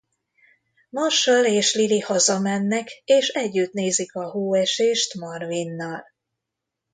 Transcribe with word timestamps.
Marshall 0.91 1.45
és 1.45 1.73
Lily 1.75 1.99
hazamennek 1.99 2.89
és 3.05 3.27
együtt 3.27 3.71
nézik 3.73 4.13
a 4.15 4.29
hóesést 4.29 5.13
Marvinnal. 5.15 6.05